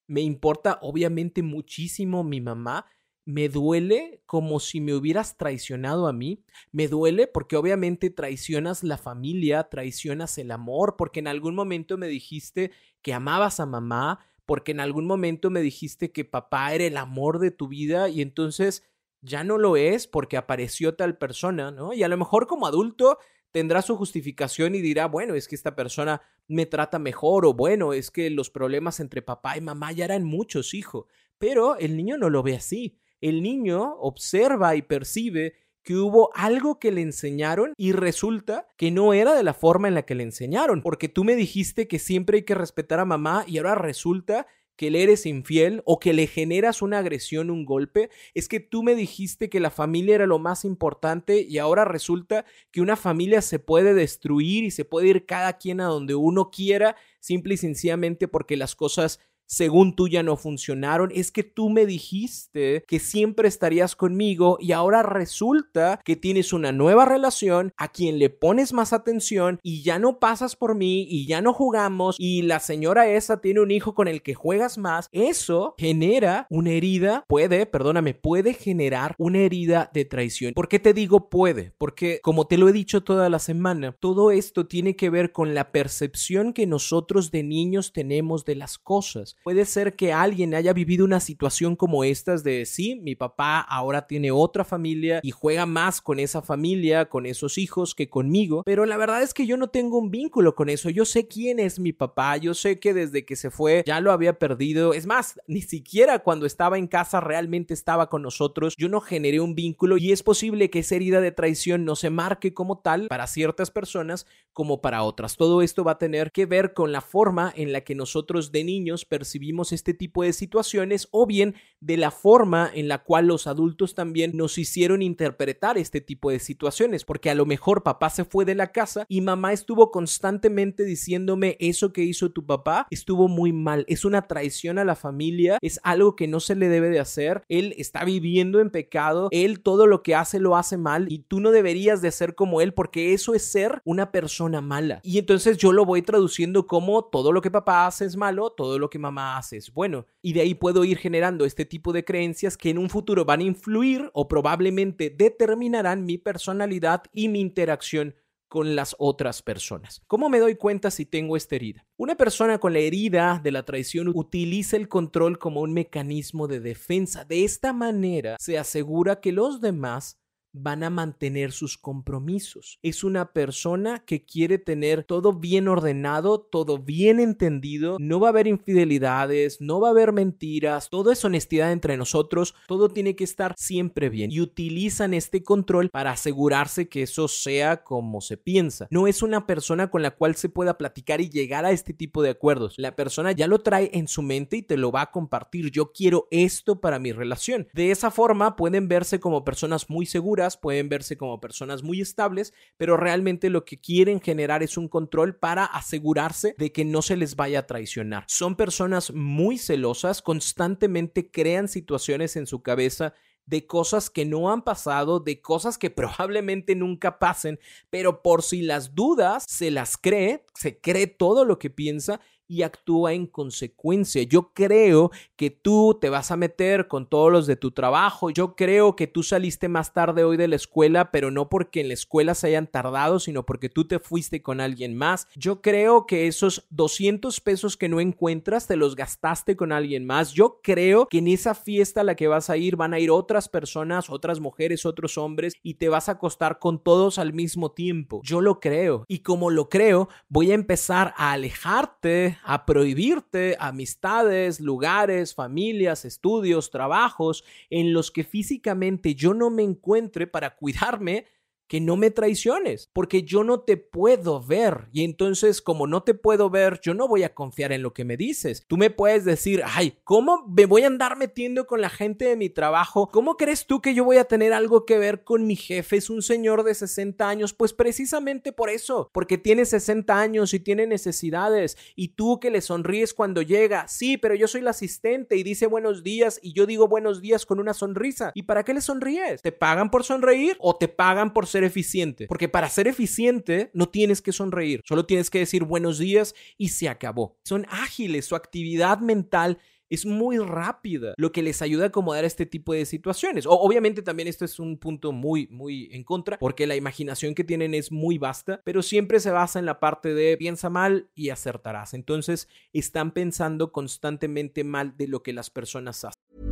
me 0.06 0.22
importa 0.22 0.78
obviamente 0.82 1.42
muchísimo 1.42 2.24
mi 2.24 2.40
mamá, 2.40 2.86
me 3.24 3.48
duele 3.48 4.22
como 4.26 4.58
si 4.58 4.80
me 4.80 4.94
hubieras 4.94 5.36
traicionado 5.36 6.08
a 6.08 6.12
mí. 6.12 6.44
Me 6.72 6.88
duele 6.88 7.26
porque 7.26 7.56
obviamente 7.56 8.10
traicionas 8.10 8.82
la 8.82 8.98
familia, 8.98 9.64
traicionas 9.64 10.38
el 10.38 10.50
amor, 10.50 10.96
porque 10.96 11.20
en 11.20 11.28
algún 11.28 11.54
momento 11.54 11.96
me 11.96 12.08
dijiste 12.08 12.72
que 13.00 13.14
amabas 13.14 13.60
a 13.60 13.66
mamá, 13.66 14.20
porque 14.44 14.72
en 14.72 14.80
algún 14.80 15.06
momento 15.06 15.50
me 15.50 15.60
dijiste 15.60 16.12
que 16.12 16.24
papá 16.24 16.74
era 16.74 16.84
el 16.84 16.96
amor 16.96 17.38
de 17.38 17.52
tu 17.52 17.68
vida 17.68 18.08
y 18.08 18.22
entonces 18.22 18.82
ya 19.20 19.44
no 19.44 19.56
lo 19.56 19.76
es 19.76 20.08
porque 20.08 20.36
apareció 20.36 20.96
tal 20.96 21.16
persona, 21.16 21.70
¿no? 21.70 21.92
Y 21.92 22.02
a 22.02 22.08
lo 22.08 22.16
mejor 22.16 22.48
como 22.48 22.66
adulto 22.66 23.18
tendrá 23.52 23.82
su 23.82 23.96
justificación 23.96 24.74
y 24.74 24.80
dirá, 24.80 25.06
bueno, 25.06 25.34
es 25.34 25.46
que 25.46 25.54
esta 25.54 25.76
persona 25.76 26.22
me 26.48 26.66
trata 26.66 26.98
mejor 26.98 27.46
o 27.46 27.54
bueno, 27.54 27.92
es 27.92 28.10
que 28.10 28.30
los 28.30 28.50
problemas 28.50 28.98
entre 28.98 29.22
papá 29.22 29.56
y 29.56 29.60
mamá 29.60 29.92
ya 29.92 30.06
eran 30.06 30.24
muchos, 30.24 30.74
hijo. 30.74 31.06
Pero 31.38 31.76
el 31.76 31.96
niño 31.96 32.16
no 32.18 32.30
lo 32.30 32.42
ve 32.42 32.56
así. 32.56 32.98
El 33.22 33.42
niño 33.42 33.96
observa 34.00 34.76
y 34.76 34.82
percibe 34.82 35.54
que 35.82 35.96
hubo 35.96 36.30
algo 36.34 36.78
que 36.78 36.92
le 36.92 37.00
enseñaron 37.00 37.72
y 37.76 37.92
resulta 37.92 38.68
que 38.76 38.90
no 38.90 39.14
era 39.14 39.34
de 39.34 39.42
la 39.42 39.54
forma 39.54 39.88
en 39.88 39.94
la 39.94 40.02
que 40.02 40.14
le 40.14 40.22
enseñaron, 40.22 40.82
porque 40.82 41.08
tú 41.08 41.24
me 41.24 41.34
dijiste 41.34 41.88
que 41.88 41.98
siempre 41.98 42.38
hay 42.38 42.42
que 42.44 42.54
respetar 42.54 43.00
a 43.00 43.04
mamá 43.04 43.44
y 43.46 43.58
ahora 43.58 43.74
resulta 43.74 44.46
que 44.76 44.90
le 44.90 45.02
eres 45.02 45.26
infiel 45.26 45.82
o 45.84 45.98
que 45.98 46.12
le 46.12 46.26
generas 46.26 46.82
una 46.82 46.98
agresión, 46.98 47.50
un 47.50 47.64
golpe, 47.64 48.10
es 48.34 48.48
que 48.48 48.58
tú 48.58 48.82
me 48.82 48.94
dijiste 48.94 49.48
que 49.48 49.60
la 49.60 49.70
familia 49.70 50.14
era 50.14 50.26
lo 50.26 50.38
más 50.38 50.64
importante 50.64 51.42
y 51.42 51.58
ahora 51.58 51.84
resulta 51.84 52.44
que 52.70 52.80
una 52.80 52.96
familia 52.96 53.42
se 53.42 53.58
puede 53.58 53.94
destruir 53.94 54.64
y 54.64 54.70
se 54.70 54.84
puede 54.84 55.08
ir 55.08 55.26
cada 55.26 55.58
quien 55.58 55.80
a 55.80 55.86
donde 55.86 56.14
uno 56.14 56.50
quiera, 56.50 56.96
simple 57.20 57.54
y 57.54 57.58
sencillamente 57.58 58.28
porque 58.28 58.56
las 58.56 58.74
cosas 58.74 59.20
según 59.52 59.94
tú 59.94 60.08
ya 60.08 60.22
no 60.22 60.38
funcionaron, 60.38 61.12
es 61.14 61.30
que 61.30 61.42
tú 61.42 61.68
me 61.68 61.84
dijiste 61.84 62.84
que 62.88 62.98
siempre 62.98 63.48
estarías 63.48 63.94
conmigo 63.94 64.56
y 64.58 64.72
ahora 64.72 65.02
resulta 65.02 66.00
que 66.06 66.16
tienes 66.16 66.54
una 66.54 66.72
nueva 66.72 67.04
relación 67.04 67.74
a 67.76 67.88
quien 67.88 68.18
le 68.18 68.30
pones 68.30 68.72
más 68.72 68.94
atención 68.94 69.60
y 69.62 69.82
ya 69.82 69.98
no 69.98 70.18
pasas 70.18 70.56
por 70.56 70.74
mí 70.74 71.06
y 71.06 71.26
ya 71.26 71.42
no 71.42 71.52
jugamos 71.52 72.16
y 72.18 72.40
la 72.42 72.60
señora 72.60 73.08
esa 73.08 73.42
tiene 73.42 73.60
un 73.60 73.70
hijo 73.70 73.94
con 73.94 74.08
el 74.08 74.22
que 74.22 74.32
juegas 74.32 74.78
más. 74.78 75.10
Eso 75.12 75.74
genera 75.76 76.46
una 76.48 76.70
herida, 76.70 77.26
puede, 77.28 77.66
perdóname, 77.66 78.14
puede 78.14 78.54
generar 78.54 79.14
una 79.18 79.40
herida 79.40 79.90
de 79.92 80.06
traición. 80.06 80.54
¿Por 80.54 80.68
qué 80.68 80.78
te 80.78 80.94
digo 80.94 81.28
puede? 81.28 81.74
Porque 81.76 82.20
como 82.22 82.46
te 82.46 82.56
lo 82.56 82.70
he 82.70 82.72
dicho 82.72 83.02
toda 83.02 83.28
la 83.28 83.38
semana, 83.38 83.94
todo 84.00 84.30
esto 84.30 84.66
tiene 84.66 84.96
que 84.96 85.10
ver 85.10 85.30
con 85.30 85.54
la 85.54 85.72
percepción 85.72 86.54
que 86.54 86.66
nosotros 86.66 87.30
de 87.30 87.42
niños 87.42 87.92
tenemos 87.92 88.46
de 88.46 88.54
las 88.54 88.78
cosas. 88.78 89.36
Puede 89.44 89.64
ser 89.64 89.96
que 89.96 90.12
alguien 90.12 90.54
haya 90.54 90.72
vivido 90.72 91.04
una 91.04 91.18
situación 91.18 91.74
como 91.74 92.04
estas 92.04 92.44
de 92.44 92.64
sí, 92.64 93.00
mi 93.02 93.16
papá 93.16 93.60
ahora 93.60 94.06
tiene 94.06 94.30
otra 94.30 94.64
familia 94.64 95.20
y 95.22 95.32
juega 95.32 95.66
más 95.66 96.00
con 96.00 96.20
esa 96.20 96.42
familia, 96.42 97.06
con 97.08 97.26
esos 97.26 97.58
hijos 97.58 97.94
que 97.94 98.08
conmigo, 98.08 98.62
pero 98.64 98.86
la 98.86 98.96
verdad 98.96 99.22
es 99.22 99.34
que 99.34 99.46
yo 99.46 99.56
no 99.56 99.68
tengo 99.68 99.98
un 99.98 100.10
vínculo 100.10 100.54
con 100.54 100.68
eso. 100.68 100.90
Yo 100.90 101.04
sé 101.04 101.26
quién 101.26 101.58
es 101.58 101.80
mi 101.80 101.92
papá, 101.92 102.36
yo 102.36 102.54
sé 102.54 102.78
que 102.78 102.94
desde 102.94 103.24
que 103.24 103.34
se 103.34 103.50
fue 103.50 103.82
ya 103.84 104.00
lo 104.00 104.12
había 104.12 104.38
perdido. 104.38 104.94
Es 104.94 105.06
más, 105.06 105.40
ni 105.48 105.62
siquiera 105.62 106.20
cuando 106.20 106.46
estaba 106.46 106.78
en 106.78 106.86
casa 106.86 107.20
realmente 107.20 107.74
estaba 107.74 108.08
con 108.08 108.22
nosotros. 108.22 108.74
Yo 108.76 108.88
no 108.88 109.00
generé 109.00 109.40
un 109.40 109.54
vínculo 109.56 109.96
y 109.98 110.12
es 110.12 110.22
posible 110.22 110.70
que 110.70 110.80
esa 110.80 110.94
herida 110.94 111.20
de 111.20 111.32
traición 111.32 111.84
no 111.84 111.96
se 111.96 112.10
marque 112.10 112.54
como 112.54 112.78
tal 112.78 113.08
para 113.08 113.26
ciertas 113.26 113.70
personas 113.70 114.26
como 114.52 114.80
para 114.80 115.02
otras. 115.02 115.36
Todo 115.36 115.62
esto 115.62 115.82
va 115.82 115.92
a 115.92 115.98
tener 115.98 116.30
que 116.30 116.46
ver 116.46 116.74
con 116.74 116.92
la 116.92 117.00
forma 117.00 117.52
en 117.56 117.72
la 117.72 117.80
que 117.80 117.94
nosotros 117.94 118.52
de 118.52 118.64
niños 118.64 119.04
vimos 119.38 119.72
este 119.72 119.94
tipo 119.94 120.22
de 120.22 120.32
situaciones 120.32 121.08
o 121.10 121.26
bien 121.26 121.54
de 121.80 121.96
la 121.96 122.10
forma 122.10 122.70
en 122.72 122.88
la 122.88 123.02
cual 123.02 123.26
los 123.26 123.46
adultos 123.46 123.94
también 123.94 124.32
nos 124.34 124.58
hicieron 124.58 125.02
interpretar 125.02 125.78
este 125.78 126.00
tipo 126.00 126.30
de 126.30 126.38
situaciones, 126.38 127.04
porque 127.04 127.30
a 127.30 127.34
lo 127.34 127.46
mejor 127.46 127.82
papá 127.82 128.10
se 128.10 128.24
fue 128.24 128.44
de 128.44 128.54
la 128.54 128.72
casa 128.72 129.04
y 129.08 129.20
mamá 129.20 129.52
estuvo 129.52 129.90
constantemente 129.90 130.84
diciéndome 130.84 131.56
eso 131.60 131.92
que 131.92 132.04
hizo 132.04 132.30
tu 132.30 132.46
papá 132.46 132.86
estuvo 132.90 133.28
muy 133.28 133.52
mal, 133.52 133.84
es 133.88 134.04
una 134.04 134.22
traición 134.22 134.78
a 134.78 134.84
la 134.84 134.94
familia, 134.94 135.58
es 135.60 135.80
algo 135.82 136.16
que 136.16 136.28
no 136.28 136.40
se 136.40 136.54
le 136.54 136.68
debe 136.68 136.88
de 136.90 137.00
hacer, 137.00 137.42
él 137.48 137.74
está 137.78 138.04
viviendo 138.04 138.60
en 138.60 138.70
pecado, 138.70 139.28
él 139.30 139.60
todo 139.60 139.86
lo 139.86 140.02
que 140.02 140.14
hace 140.14 140.38
lo 140.38 140.56
hace 140.56 140.76
mal 140.76 141.06
y 141.10 141.20
tú 141.20 141.40
no 141.40 141.50
deberías 141.50 142.02
de 142.02 142.10
ser 142.10 142.34
como 142.34 142.60
él 142.60 142.74
porque 142.74 143.12
eso 143.12 143.34
es 143.34 143.44
ser 143.44 143.82
una 143.84 144.12
persona 144.12 144.60
mala. 144.60 145.00
Y 145.02 145.18
entonces 145.18 145.56
yo 145.58 145.72
lo 145.72 145.84
voy 145.84 146.02
traduciendo 146.02 146.66
como 146.66 147.04
todo 147.04 147.32
lo 147.32 147.40
que 147.40 147.50
papá 147.50 147.86
hace 147.86 148.04
es 148.04 148.16
malo, 148.16 148.50
todo 148.50 148.78
lo 148.78 148.90
que 148.90 148.98
mamá 148.98 149.11
haces 149.18 149.72
bueno. 149.72 150.06
Y 150.20 150.32
de 150.32 150.42
ahí 150.42 150.54
puedo 150.54 150.84
ir 150.84 150.98
generando 150.98 151.44
este 151.44 151.64
tipo 151.64 151.92
de 151.92 152.04
creencias 152.04 152.56
que 152.56 152.70
en 152.70 152.78
un 152.78 152.90
futuro 152.90 153.24
van 153.24 153.40
a 153.40 153.44
influir 153.44 154.10
o 154.12 154.28
probablemente 154.28 155.10
determinarán 155.10 156.04
mi 156.04 156.18
personalidad 156.18 157.02
y 157.12 157.28
mi 157.28 157.40
interacción 157.40 158.14
con 158.52 158.76
las 158.76 158.94
otras 158.98 159.40
personas. 159.40 160.02
¿Cómo 160.06 160.28
me 160.28 160.38
doy 160.38 160.56
cuenta 160.56 160.90
si 160.90 161.06
tengo 161.06 161.38
esta 161.38 161.56
herida? 161.56 161.86
Una 161.96 162.16
persona 162.16 162.58
con 162.58 162.74
la 162.74 162.80
herida 162.80 163.40
de 163.42 163.50
la 163.50 163.64
traición 163.64 164.12
utiliza 164.14 164.76
el 164.76 164.88
control 164.88 165.38
como 165.38 165.62
un 165.62 165.72
mecanismo 165.72 166.48
de 166.48 166.60
defensa. 166.60 167.24
De 167.24 167.44
esta 167.44 167.72
manera 167.72 168.36
se 168.38 168.58
asegura 168.58 169.20
que 169.20 169.32
los 169.32 169.62
demás 169.62 170.18
van 170.52 170.84
a 170.84 170.90
mantener 170.90 171.52
sus 171.52 171.78
compromisos. 171.78 172.78
Es 172.82 173.04
una 173.04 173.32
persona 173.32 174.04
que 174.04 174.24
quiere 174.24 174.58
tener 174.58 175.04
todo 175.04 175.32
bien 175.32 175.68
ordenado, 175.68 176.40
todo 176.40 176.78
bien 176.78 177.20
entendido, 177.20 177.96
no 177.98 178.20
va 178.20 178.28
a 178.28 178.30
haber 178.30 178.46
infidelidades, 178.46 179.60
no 179.60 179.80
va 179.80 179.88
a 179.88 179.90
haber 179.92 180.12
mentiras, 180.12 180.88
todo 180.90 181.10
es 181.10 181.24
honestidad 181.24 181.72
entre 181.72 181.96
nosotros, 181.96 182.54
todo 182.66 182.88
tiene 182.88 183.16
que 183.16 183.24
estar 183.24 183.54
siempre 183.56 184.10
bien 184.10 184.30
y 184.30 184.40
utilizan 184.40 185.14
este 185.14 185.42
control 185.42 185.88
para 185.90 186.12
asegurarse 186.12 186.88
que 186.88 187.02
eso 187.02 187.28
sea 187.28 187.82
como 187.82 188.20
se 188.20 188.36
piensa. 188.36 188.86
No 188.90 189.06
es 189.06 189.22
una 189.22 189.46
persona 189.46 189.90
con 189.90 190.02
la 190.02 190.12
cual 190.12 190.36
se 190.36 190.48
pueda 190.48 190.78
platicar 190.78 191.20
y 191.20 191.30
llegar 191.30 191.64
a 191.64 191.72
este 191.72 191.94
tipo 191.94 192.22
de 192.22 192.30
acuerdos. 192.30 192.74
La 192.76 192.94
persona 192.94 193.32
ya 193.32 193.46
lo 193.46 193.60
trae 193.60 193.90
en 193.94 194.08
su 194.08 194.22
mente 194.22 194.58
y 194.58 194.62
te 194.62 194.76
lo 194.76 194.92
va 194.92 195.02
a 195.02 195.10
compartir. 195.10 195.70
Yo 195.70 195.92
quiero 195.92 196.28
esto 196.30 196.80
para 196.80 196.98
mi 196.98 197.12
relación. 197.12 197.68
De 197.72 197.90
esa 197.90 198.10
forma 198.10 198.56
pueden 198.56 198.88
verse 198.88 199.20
como 199.20 199.44
personas 199.44 199.88
muy 199.88 200.06
seguras 200.06 200.41
pueden 200.50 200.88
verse 200.88 201.16
como 201.16 201.40
personas 201.40 201.82
muy 201.82 202.00
estables, 202.00 202.52
pero 202.76 202.96
realmente 202.96 203.50
lo 203.50 203.64
que 203.64 203.78
quieren 203.78 204.20
generar 204.20 204.62
es 204.62 204.76
un 204.76 204.88
control 204.88 205.36
para 205.36 205.64
asegurarse 205.64 206.54
de 206.58 206.72
que 206.72 206.84
no 206.84 207.02
se 207.02 207.16
les 207.16 207.36
vaya 207.36 207.60
a 207.60 207.66
traicionar. 207.66 208.24
Son 208.28 208.56
personas 208.56 209.12
muy 209.12 209.58
celosas, 209.58 210.22
constantemente 210.22 211.30
crean 211.30 211.68
situaciones 211.68 212.36
en 212.36 212.46
su 212.46 212.62
cabeza 212.62 213.14
de 213.46 213.66
cosas 213.66 214.08
que 214.10 214.24
no 214.24 214.52
han 214.52 214.62
pasado, 214.62 215.20
de 215.20 215.40
cosas 215.40 215.78
que 215.78 215.90
probablemente 215.90 216.74
nunca 216.74 217.18
pasen, 217.18 217.58
pero 217.90 218.22
por 218.22 218.42
si 218.42 218.62
las 218.62 218.94
dudas 218.94 219.44
se 219.48 219.70
las 219.70 219.96
cree, 219.96 220.44
se 220.54 220.80
cree 220.80 221.06
todo 221.06 221.44
lo 221.44 221.58
que 221.58 221.70
piensa 221.70 222.20
y 222.48 222.62
actúa 222.62 223.12
en 223.12 223.26
consecuencia. 223.26 224.22
Yo 224.22 224.52
creo 224.52 225.10
que 225.36 225.50
tú 225.50 225.98
te 226.00 226.10
vas 226.10 226.30
a 226.30 226.36
meter 226.36 226.88
con 226.88 227.08
todos 227.08 227.32
los 227.32 227.46
de 227.46 227.56
tu 227.56 227.70
trabajo. 227.70 228.30
Yo 228.30 228.54
creo 228.56 228.96
que 228.96 229.06
tú 229.06 229.22
saliste 229.22 229.68
más 229.68 229.92
tarde 229.92 230.24
hoy 230.24 230.36
de 230.36 230.48
la 230.48 230.56
escuela, 230.56 231.10
pero 231.10 231.30
no 231.30 231.48
porque 231.48 231.80
en 231.80 231.88
la 231.88 231.94
escuela 231.94 232.34
se 232.34 232.48
hayan 232.48 232.66
tardado, 232.66 233.18
sino 233.20 233.44
porque 233.44 233.68
tú 233.68 233.86
te 233.86 233.98
fuiste 233.98 234.42
con 234.42 234.60
alguien 234.60 234.96
más. 234.96 235.28
Yo 235.34 235.62
creo 235.62 236.06
que 236.06 236.26
esos 236.26 236.66
200 236.70 237.40
pesos 237.40 237.76
que 237.76 237.88
no 237.88 238.00
encuentras 238.00 238.66
te 238.66 238.76
los 238.76 238.96
gastaste 238.96 239.56
con 239.56 239.72
alguien 239.72 240.04
más. 240.04 240.32
Yo 240.32 240.60
creo 240.62 241.06
que 241.08 241.18
en 241.18 241.28
esa 241.28 241.54
fiesta 241.54 242.02
a 242.02 242.04
la 242.04 242.14
que 242.14 242.28
vas 242.28 242.50
a 242.50 242.56
ir 242.56 242.76
van 242.76 242.94
a 242.94 243.00
ir 243.00 243.10
otras 243.10 243.48
personas, 243.48 244.10
otras 244.10 244.40
mujeres, 244.40 244.84
otros 244.86 245.18
hombres 245.18 245.54
y 245.62 245.74
te 245.74 245.88
vas 245.88 246.08
a 246.08 246.12
acostar 246.12 246.58
con 246.58 246.82
todos 246.82 247.18
al 247.18 247.32
mismo 247.32 247.72
tiempo. 247.72 248.20
Yo 248.24 248.40
lo 248.40 248.60
creo. 248.60 249.04
Y 249.08 249.20
como 249.20 249.50
lo 249.50 249.68
creo, 249.68 250.08
voy 250.28 250.50
a 250.50 250.54
empezar 250.54 251.14
a 251.16 251.32
alejarte 251.32 252.31
a 252.44 252.66
prohibirte 252.66 253.56
amistades, 253.58 254.60
lugares, 254.60 255.34
familias, 255.34 256.04
estudios, 256.04 256.70
trabajos 256.70 257.44
en 257.70 257.92
los 257.92 258.10
que 258.10 258.24
físicamente 258.24 259.14
yo 259.14 259.34
no 259.34 259.50
me 259.50 259.62
encuentre 259.62 260.26
para 260.26 260.56
cuidarme 260.56 261.26
que 261.68 261.80
no 261.80 261.96
me 261.96 262.10
traiciones, 262.10 262.90
porque 262.92 263.22
yo 263.22 263.44
no 263.44 263.60
te 263.60 263.76
puedo 263.76 264.42
ver. 264.42 264.88
Y 264.92 265.04
entonces, 265.04 265.62
como 265.62 265.86
no 265.86 266.02
te 266.02 266.14
puedo 266.14 266.50
ver, 266.50 266.80
yo 266.82 266.94
no 266.94 267.08
voy 267.08 267.22
a 267.22 267.34
confiar 267.34 267.72
en 267.72 267.82
lo 267.82 267.92
que 267.94 268.04
me 268.04 268.16
dices. 268.16 268.64
Tú 268.66 268.76
me 268.76 268.90
puedes 268.90 269.24
decir, 269.24 269.62
ay, 269.64 269.98
¿cómo 270.04 270.46
me 270.48 270.66
voy 270.66 270.82
a 270.82 270.88
andar 270.88 271.16
metiendo 271.16 271.66
con 271.66 271.80
la 271.80 271.90
gente 271.90 272.26
de 272.26 272.36
mi 272.36 272.50
trabajo? 272.50 273.08
¿Cómo 273.10 273.36
crees 273.36 273.66
tú 273.66 273.80
que 273.80 273.94
yo 273.94 274.04
voy 274.04 274.18
a 274.18 274.24
tener 274.24 274.52
algo 274.52 274.84
que 274.84 274.98
ver 274.98 275.24
con 275.24 275.46
mi 275.46 275.56
jefe? 275.56 275.96
Es 275.96 276.10
un 276.10 276.22
señor 276.22 276.62
de 276.64 276.74
60 276.74 277.28
años. 277.28 277.54
Pues 277.54 277.72
precisamente 277.72 278.52
por 278.52 278.70
eso, 278.70 279.10
porque 279.12 279.38
tiene 279.38 279.64
60 279.64 280.18
años 280.18 280.54
y 280.54 280.60
tiene 280.60 280.86
necesidades. 280.86 281.76
Y 281.96 282.08
tú 282.08 282.38
que 282.40 282.50
le 282.50 282.60
sonríes 282.60 283.14
cuando 283.14 283.42
llega, 283.42 283.88
sí, 283.88 284.18
pero 284.18 284.34
yo 284.34 284.48
soy 284.48 284.60
la 284.60 284.70
asistente 284.70 285.36
y 285.36 285.42
dice 285.42 285.66
buenos 285.66 286.02
días 286.02 286.38
y 286.42 286.52
yo 286.52 286.66
digo 286.66 286.88
buenos 286.88 287.20
días 287.20 287.46
con 287.46 287.60
una 287.60 287.74
sonrisa. 287.74 288.32
¿Y 288.34 288.42
para 288.42 288.64
qué 288.64 288.74
le 288.74 288.80
sonríes? 288.80 289.42
¿Te 289.42 289.52
pagan 289.52 289.90
por 289.90 290.04
sonreír 290.04 290.56
o 290.58 290.76
te 290.76 290.88
pagan 290.88 291.32
por 291.32 291.46
ser 291.52 291.64
eficiente. 291.64 292.26
Porque 292.26 292.48
para 292.48 292.68
ser 292.68 292.88
eficiente 292.88 293.70
no 293.74 293.88
tienes 293.88 294.20
que 294.20 294.32
sonreír, 294.32 294.80
solo 294.84 295.06
tienes 295.06 295.30
que 295.30 295.38
decir 295.38 295.64
buenos 295.64 295.98
días 295.98 296.34
y 296.58 296.70
se 296.70 296.88
acabó. 296.88 297.38
Son 297.44 297.66
ágiles, 297.68 298.26
su 298.26 298.34
actividad 298.34 298.98
mental 298.98 299.58
es 299.92 300.06
muy 300.06 300.38
rápida, 300.38 301.12
lo 301.18 301.32
que 301.32 301.42
les 301.42 301.60
ayuda 301.60 301.84
a 301.84 301.88
acomodar 301.88 302.24
este 302.24 302.46
tipo 302.46 302.72
de 302.72 302.86
situaciones. 302.86 303.44
O, 303.44 303.50
obviamente 303.50 304.00
también 304.00 304.26
esto 304.26 304.46
es 304.46 304.58
un 304.58 304.78
punto 304.78 305.12
muy, 305.12 305.48
muy 305.48 305.90
en 305.92 306.02
contra, 306.02 306.38
porque 306.38 306.66
la 306.66 306.76
imaginación 306.76 307.34
que 307.34 307.44
tienen 307.44 307.74
es 307.74 307.92
muy 307.92 308.16
vasta, 308.16 308.62
pero 308.64 308.80
siempre 308.82 309.20
se 309.20 309.30
basa 309.30 309.58
en 309.58 309.66
la 309.66 309.80
parte 309.80 310.14
de 310.14 310.38
piensa 310.38 310.70
mal 310.70 311.10
y 311.14 311.28
acertarás. 311.28 311.92
Entonces 311.92 312.48
están 312.72 313.12
pensando 313.12 313.70
constantemente 313.70 314.64
mal 314.64 314.96
de 314.96 315.08
lo 315.08 315.22
que 315.22 315.34
las 315.34 315.50
personas 315.50 316.06
hacen. 316.06 316.51